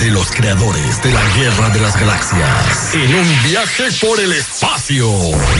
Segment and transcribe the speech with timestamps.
[0.00, 2.94] De los creadores de la Guerra de las Galaxias.
[2.94, 5.10] En un viaje por el espacio.
[5.10, 5.54] ¡Órale!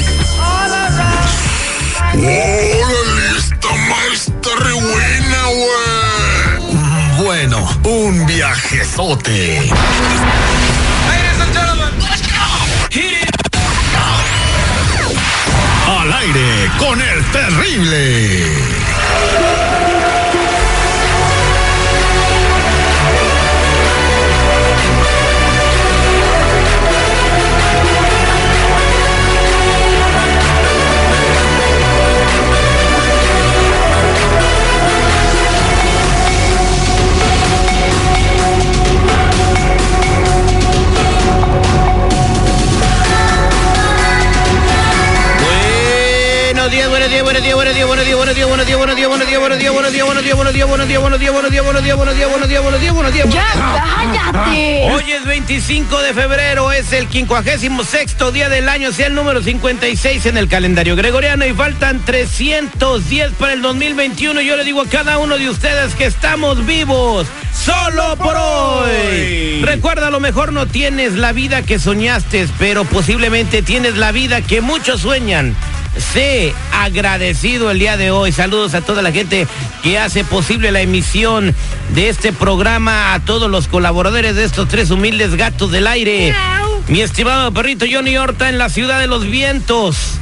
[3.36, 7.24] Esta maestra re buena, güey.
[7.24, 9.70] Bueno, un viajezote.
[15.86, 18.44] Al aire con el terrible.
[48.42, 50.88] Buenos días, buenos días, buenos días, buenos días, buenos días, buenos días, buenos días, buenos
[50.88, 52.62] días, buenos días, buenos días, buenos días, buenos días, buenos días, buenos días, buenos días,
[52.62, 53.28] buenos días, buenos días, buenos días.
[53.30, 54.90] Ya, cállate.
[54.90, 60.26] Hoy es 25 de febrero, es el 56 día del año, sea el número 56
[60.26, 64.40] en el calendario gregoriano y faltan 310 para el 2021.
[64.40, 69.62] Yo le digo a cada uno de ustedes que estamos vivos solo por hoy.
[69.62, 74.42] Recuerda, a lo mejor no tienes la vida que soñaste, pero posiblemente tienes la vida
[74.42, 75.54] que muchos sueñan.
[75.96, 78.32] Sé agradecido el día de hoy.
[78.32, 79.46] Saludos a toda la gente
[79.82, 81.54] que hace posible la emisión
[81.94, 86.34] de este programa, a todos los colaboradores de estos tres humildes gatos del aire.
[86.88, 90.18] Mi estimado perrito Johnny Horta en la ciudad de los vientos.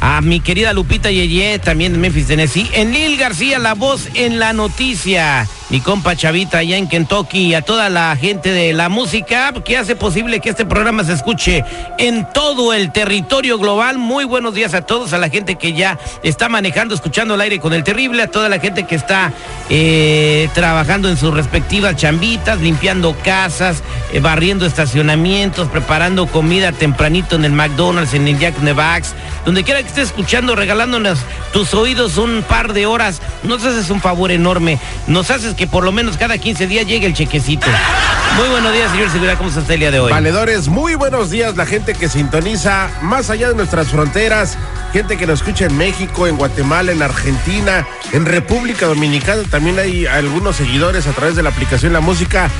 [0.00, 2.68] A mi querida Lupita Yeye, también de Memphis, Tennessee.
[2.74, 5.48] En Lil García, la voz en la noticia.
[5.70, 9.78] Mi compa Chavita allá en Kentucky y a toda la gente de la música que
[9.78, 11.64] hace posible que este programa se escuche
[11.98, 13.96] en todo el territorio global.
[13.96, 17.60] Muy buenos días a todos, a la gente que ya está manejando, escuchando el aire
[17.60, 19.32] con el terrible, a toda la gente que está
[19.70, 23.82] eh, trabajando en sus respectivas chambitas, limpiando casas,
[24.12, 28.66] eh, barriendo estacionamientos, preparando comida tempranito en el McDonald's, en el Jack in
[29.44, 31.18] donde quiera que estés escuchando, regalándonos
[31.52, 35.84] tus oídos un par de horas, nos haces un favor enorme, nos haces que por
[35.84, 37.66] lo menos cada 15 días llegue el chequecito.
[38.36, 40.10] Muy buenos días, señor Seguridad, ¿cómo está el día de hoy?
[40.10, 44.58] Valedores, muy buenos días, la gente que sintoniza más allá de nuestras fronteras,
[44.92, 50.06] gente que nos escucha en México, en Guatemala, en Argentina, en República Dominicana, también hay
[50.06, 52.50] algunos seguidores a través de la aplicación La Música.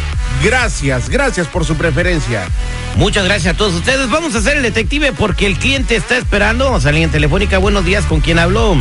[0.43, 2.49] Gracias, gracias por su preferencia.
[2.97, 4.11] Muchas gracias a todos ustedes.
[4.11, 6.67] Vamos a hacer el detective porque el cliente está esperando.
[6.67, 7.59] Vamos a la línea telefónica.
[7.59, 8.77] Buenos días, ¿con quién habló?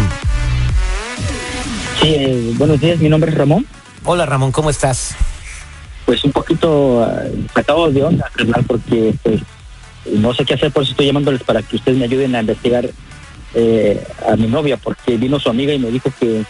[2.01, 3.65] Sí, eh, buenos días, mi nombre es Ramón.
[4.03, 5.15] Hola Ramón, ¿cómo estás?
[6.05, 7.07] Pues un poquito
[7.53, 9.39] sacado de onda, carnal, porque pues
[10.05, 12.89] no sé qué hacer, por eso estoy llamándoles para que ustedes me ayuden a investigar
[13.53, 16.43] eh, a mi novia, porque vino su amiga y me dijo que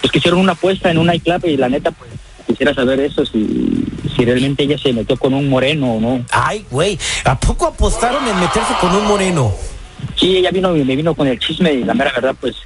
[0.00, 2.10] pues que hicieron una apuesta en un nightclub y la neta pues
[2.46, 3.79] quisiera saber eso, si,
[4.16, 6.24] si realmente ella se metió con un moreno o no.
[6.30, 9.52] Ay, güey, ¿a poco apostaron en meterse con un moreno?
[10.16, 12.56] Sí, ella vino y me vino con el chisme y la mera verdad pues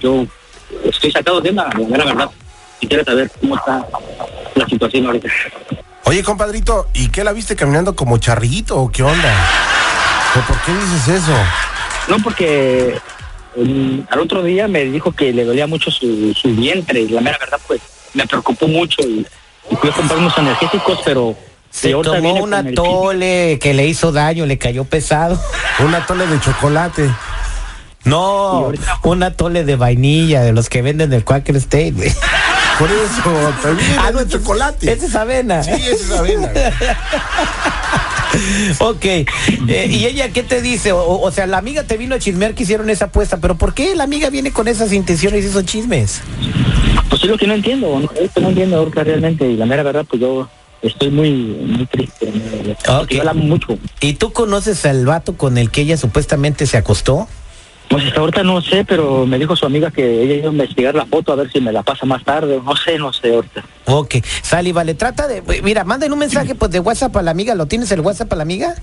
[0.00, 0.26] yo
[0.84, 2.30] estoy sacado de onda, la mera verdad.
[2.78, 3.86] Quisiera saber cómo está
[4.54, 5.28] la situación ahorita.
[6.04, 9.34] Oye, compadrito, ¿y qué la viste caminando como charrillito o qué onda?
[10.36, 11.36] ¿O por qué dices eso?
[12.08, 12.98] No, porque
[14.08, 17.38] al otro día me dijo que le dolía mucho su, su vientre y la mera
[17.38, 17.80] verdad pues
[18.14, 19.26] me preocupó mucho y
[19.76, 21.36] fui a comprar unos energéticos, pero
[21.70, 25.40] Se tomó viene un con el atole que le hizo daño, le cayó pesado.
[25.80, 27.10] Un atole de chocolate.
[28.04, 28.72] No,
[29.02, 32.10] un atole de vainilla, de los que venden del Quaker State, güey.
[32.78, 34.90] Por eso, también Ah, algo de ese- chocolate.
[34.90, 35.62] Esa es avena.
[35.62, 36.48] Sí, esa es avena.
[38.78, 39.26] Ok, eh,
[39.90, 40.92] ¿y ella qué te dice?
[40.92, 43.74] O, o sea, la amiga te vino a chismear que hicieron esa apuesta, pero ¿por
[43.74, 46.20] qué la amiga viene con esas intenciones y esos chismes?
[47.20, 49.66] Pues es lo que no entiendo, no, es que no entiendo ahorita realmente y la
[49.66, 50.48] mera verdad pues yo
[50.80, 52.32] estoy muy, muy triste.
[52.32, 52.74] ¿no?
[52.74, 53.10] Porque Ok.
[53.18, 53.78] yo la amo mucho.
[54.00, 57.28] ¿Y tú conoces al vato con el que ella supuestamente se acostó?
[57.90, 60.94] Pues hasta ahorita no sé, pero me dijo su amiga que ella iba a investigar
[60.94, 62.60] la foto a ver si me la pasa más tarde.
[62.64, 63.64] No sé, no sé ahorita.
[63.86, 67.56] Ok, sale, vale, trata de, mira, manden un mensaje pues de WhatsApp a la amiga,
[67.56, 68.76] ¿lo tienes el WhatsApp a la amiga?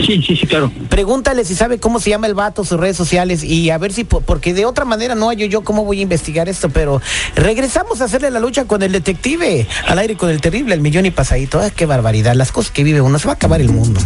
[0.00, 0.72] Sí, sí, sí, claro.
[0.88, 4.04] Pregúntale si sabe cómo se llama el vato, sus redes sociales y a ver si,
[4.04, 7.02] po- porque de otra manera no hallo yo cómo voy a investigar esto, pero
[7.34, 11.04] regresamos a hacerle la lucha con el detective, al aire con el terrible, el millón
[11.04, 11.60] y pasadito.
[11.60, 14.00] Ah, qué barbaridad, las cosas que vive uno, se va a acabar el mundo.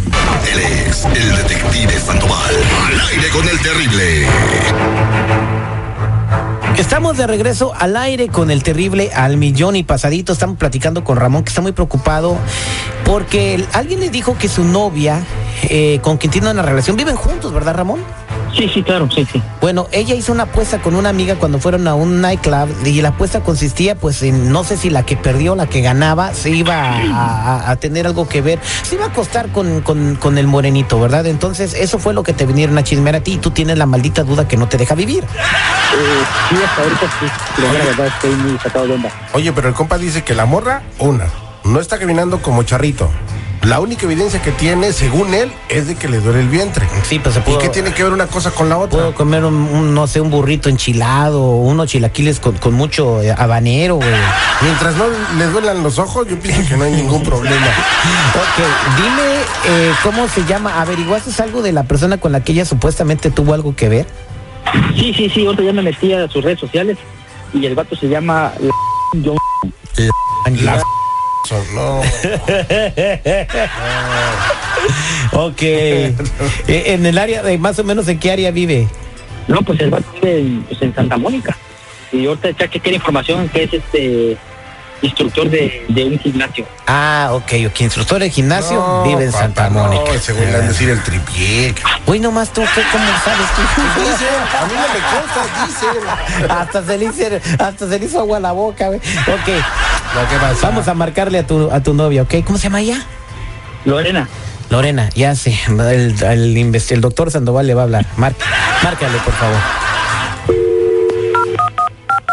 [0.53, 2.55] Él es el detective Sandoval.
[2.87, 4.27] Al aire con el terrible.
[6.77, 10.33] Estamos de regreso al aire con el terrible al millón y pasadito.
[10.33, 12.37] Estamos platicando con Ramón que está muy preocupado
[13.05, 15.23] porque alguien le dijo que su novia,
[15.69, 17.99] eh, con quien tiene una relación, viven juntos, ¿verdad, Ramón?
[18.55, 19.41] Sí, sí, claro, sí, sí.
[19.61, 23.09] Bueno, ella hizo una apuesta con una amiga cuando fueron a un nightclub y la
[23.09, 26.75] apuesta consistía pues en no sé si la que perdió, la que ganaba, se iba
[26.75, 26.97] a,
[27.67, 30.99] a- a tener algo que ver, se iba a acostar con, con- con el morenito,
[30.99, 31.25] ¿verdad?
[31.27, 33.85] Entonces eso fue lo que te vinieron a chismear a ti y tú tienes la
[33.85, 35.23] maldita duda que no te deja vivir.
[35.23, 35.27] Eh,
[36.49, 37.61] sí, hasta ahorita sí.
[37.61, 39.09] La verdad estoy muy sacado de onda.
[39.33, 41.25] Oye, pero el compa dice que la morra, una,
[41.63, 43.09] no está caminando como charrito.
[43.63, 46.87] La única evidencia que tiene, según él, es de que le duele el vientre.
[47.03, 47.59] Sí, pues se ¿Y pudo...
[47.59, 48.97] qué tiene que ver una cosa con la otra?
[48.97, 53.31] Puedo comer un, un, no sé, un burrito enchilado, unos chilaquiles con, con mucho eh,
[53.37, 54.09] habanero, güey.
[54.61, 55.05] Mientras no
[55.37, 57.67] le duelan los ojos, yo pienso que no hay ningún problema.
[58.33, 58.63] Ok,
[58.97, 60.81] dime eh, cómo se llama.
[60.81, 64.07] ¿Averiguaste algo de la persona con la que ella supuestamente tuvo algo que ver?
[64.95, 66.97] Sí, sí, sí, ahorita ya me metí a sus redes sociales
[67.53, 68.71] y el vato se llama la
[69.23, 69.37] John.
[70.63, 70.81] La
[71.73, 72.01] no.
[75.33, 75.61] Ok.
[75.61, 76.13] Eh,
[76.67, 78.87] en el área, de, más o menos, ¿en qué área vive?
[79.47, 81.55] No, pues el vato vive en, pues, en Santa Mónica.
[82.11, 84.37] Y ahorita ya que quiere información que es este
[85.01, 86.65] instructor de, de un gimnasio.
[86.87, 87.81] Ah, ok, ok.
[87.81, 90.19] Instructor de gimnasio, No, vive en papá, Santa no, Mónica.
[90.19, 91.73] según le han de decir el tripié.
[92.05, 93.61] Uy, nomás tú, ¿qué, ¿cómo sabes tú?
[94.01, 94.27] Dice,
[94.59, 95.87] a mí no me consta, dice.
[96.53, 97.23] hasta, se le hizo,
[97.63, 98.99] hasta se le hizo agua a la boca, güey.
[98.99, 99.63] Ok,
[100.61, 102.35] Vamos a marcarle a tu, a tu novia, ¿ok?
[102.45, 103.01] ¿Cómo se llama ella?
[103.85, 104.27] Lorena.
[104.69, 105.57] Lorena, ya sé.
[105.67, 108.05] El, el doctor Sandoval le va a hablar.
[108.17, 108.35] Mar-
[108.83, 109.57] márcale, por favor.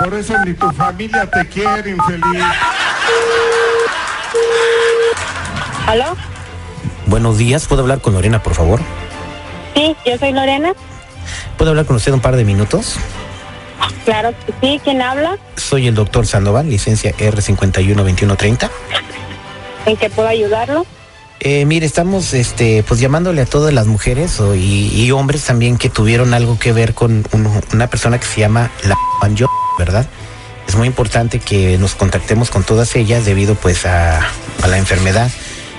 [0.01, 2.45] Por eso ni tu familia te quiere, infeliz.
[5.87, 6.17] ¿Aló?
[7.07, 8.81] Buenos días, ¿puedo hablar con Lorena, por favor?
[9.75, 10.73] Sí, yo soy Lorena.
[11.57, 12.97] ¿Puedo hablar con usted un par de minutos?
[14.05, 14.81] Claro que sí.
[14.83, 15.39] ¿Quién habla?
[15.57, 18.71] Soy el doctor Sandoval, licencia R512130.
[19.87, 20.87] ¿En qué puedo ayudarlo?
[21.41, 25.77] Eh, mire, estamos este, pues llamándole a todas las mujeres o- y, y hombres también
[25.79, 29.49] que tuvieron algo que ver con un- una persona que se llama la Panjo,
[29.79, 30.07] ¿verdad?
[30.67, 34.19] Es muy importante que nos contactemos con todas ellas debido pues a,
[34.63, 35.31] a la enfermedad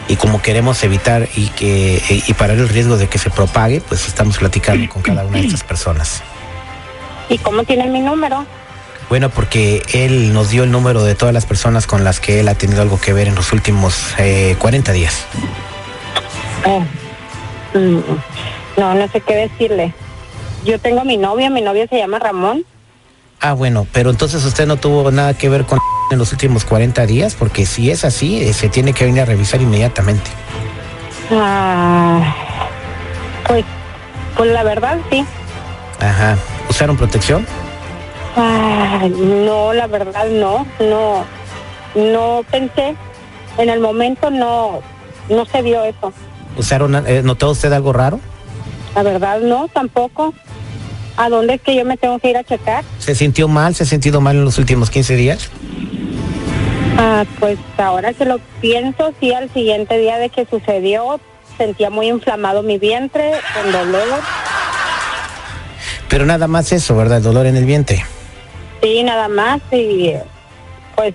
[0.08, 4.08] y como queremos evitar y que y parar el riesgo de que se propague, pues
[4.08, 6.24] estamos platicando con cada una de estas personas.
[7.30, 8.46] ¿Y cómo tiene mi número?
[9.08, 12.48] Bueno, porque él nos dio el número de todas las personas con las que él
[12.48, 15.26] ha tenido algo que ver en los últimos eh, 40 días.
[16.66, 16.82] Oh.
[17.78, 18.00] Mm,
[18.78, 19.94] No, no sé qué decirle.
[20.66, 22.66] Yo tengo a mi novia, mi novia se llama Ramón.
[23.42, 25.80] Ah, bueno, pero entonces usted no tuvo nada que ver con
[26.12, 29.26] en los últimos 40 días, porque si es así, eh, se tiene que venir a
[29.26, 30.30] revisar inmediatamente.
[31.32, 32.34] Ah,
[33.48, 33.64] pues,
[34.36, 35.24] pues la verdad sí.
[36.00, 36.36] Ajá.
[36.80, 37.46] ¿Usaron protección?
[38.38, 41.26] Ah, no, la verdad no, no,
[41.94, 42.96] no pensé.
[43.58, 44.80] En el momento no,
[45.28, 46.14] no se vio eso.
[46.56, 48.22] ¿Usaron, eh, notó usted algo raro?
[48.96, 50.34] La verdad no, tampoco.
[51.18, 52.86] ¿A dónde es que yo me tengo que ir a checar?
[52.98, 53.76] ¿Se sintió mal?
[53.76, 55.50] ¿Se ha sentido mal en los últimos 15 días?
[56.98, 61.20] Ah, pues ahora que lo pienso, sí, al siguiente día de que sucedió,
[61.58, 64.22] sentía muy inflamado mi vientre, con dolor.
[66.10, 67.22] Pero nada más eso, ¿verdad?
[67.22, 68.04] Dolor en el vientre.
[68.82, 69.62] Sí, nada más.
[69.72, 70.14] Y
[70.96, 71.14] pues,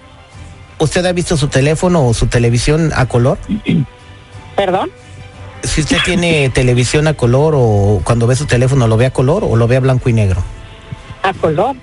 [0.78, 3.38] ¿Usted ha visto su teléfono o su televisión a color?
[4.56, 4.90] perdón.
[5.62, 9.44] Si usted tiene televisión a color o cuando ve su teléfono lo ve a color
[9.44, 10.42] o lo ve a blanco y negro.
[11.22, 11.74] A color.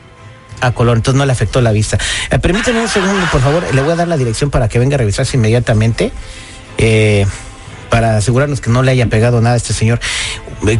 [0.61, 1.97] A color, entonces no le afectó la vista.
[2.29, 3.63] Eh, permíteme un segundo, por favor.
[3.73, 6.11] Le voy a dar la dirección para que venga a revisarse inmediatamente.
[6.77, 7.25] eh,
[7.89, 9.99] para asegurarnos que no le haya pegado nada a este señor.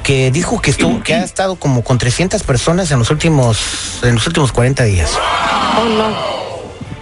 [0.03, 4.15] Que dijo que estuvo, que ha estado como con 300 personas en los últimos, en
[4.15, 5.11] los últimos 40 días.
[5.79, 6.31] Oh, no.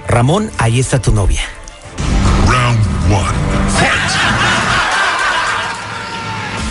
[0.07, 1.41] Ramón, ahí está tu novia.
[2.47, 2.79] Round
[3.13, 3.39] one.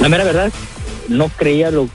[0.01, 0.53] La mera verdad,
[1.09, 1.89] no creía lo,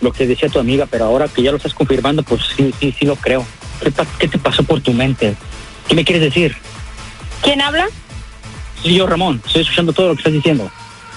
[0.00, 2.94] lo que decía tu amiga, pero ahora que ya lo estás confirmando, pues sí, sí,
[2.98, 3.44] sí lo creo.
[3.82, 5.36] ¿Qué, pa- qué te pasó por tu mente?
[5.86, 6.56] ¿Qué me quieres decir?
[7.42, 7.86] ¿Quién habla?
[8.82, 10.70] Sí, yo, Ramón, estoy escuchando todo lo que estás diciendo.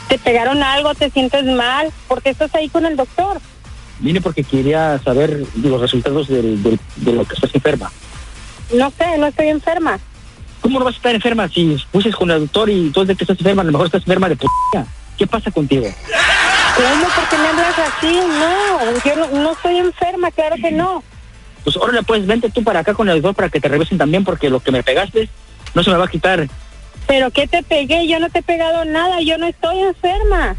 [0.10, 0.94] ¿Te pegaron algo?
[0.96, 1.92] ¿Te sientes mal?
[2.08, 3.40] ¿Por qué estás ahí con el doctor?
[4.00, 7.92] Vine porque quería saber los resultados del- del- de lo que estás enferma.
[8.74, 10.00] No sé, no estoy enferma.
[10.62, 13.24] ¿Cómo no vas a estar enferma si fuiste con el doctor y tú de que
[13.24, 14.46] estás enferma, a lo mejor estás enferma de p***?
[15.18, 15.86] ¿Qué pasa contigo?
[16.76, 17.04] ¿Cómo?
[17.16, 18.20] ¿Por qué me hablas así?
[18.40, 21.04] No, yo no, no estoy enferma, claro que no.
[21.64, 24.24] Pues órale, pues vente tú para acá con el doctor para que te revisen también
[24.24, 25.30] porque lo que me pegaste
[25.74, 26.48] no se me va a quitar.
[27.10, 28.08] ¿Pero qué te pegué?
[28.08, 30.56] Yo no te he pegado nada, yo no estoy enferma.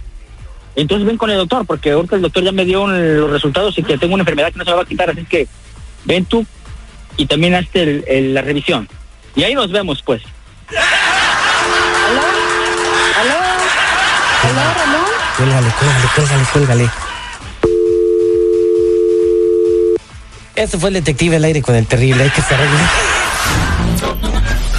[0.75, 3.79] Entonces ven con el doctor porque ahorita el doctor ya me dio un- los resultados
[3.79, 5.47] y que tengo una enfermedad que no se me va a quitar, así que
[6.05, 6.45] ven tú
[7.17, 8.89] y también hazte el- el- la revisión.
[9.37, 10.23] Y ahí nos vemos, pues.
[12.09, 12.21] ¿Aló?
[13.21, 13.35] ¿Aló?
[14.43, 15.07] ¿Aló, Ramón?
[15.37, 16.91] Cuélgale, cuélgale, cuélgale, cuélgale.
[20.57, 22.25] Este fue el detective al aire con el terrible.
[22.25, 22.59] Hay que estar